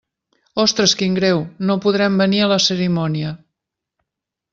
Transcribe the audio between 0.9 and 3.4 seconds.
quin greu, no podrem venir a la cerimònia.